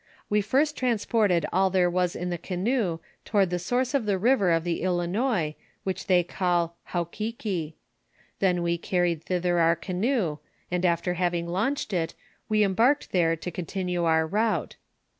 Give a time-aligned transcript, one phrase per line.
[0.31, 4.17] We first trans ported all there was in the canoe toward the source of the
[4.17, 7.75] river of the Ilinois^ which they call Haukiki;
[8.39, 10.39] then we carried thither our canoe,
[10.71, 12.15] and after having launched it,
[12.49, 14.75] we embarked there to continue our route.